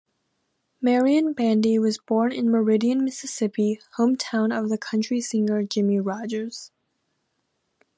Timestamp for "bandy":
1.31-1.77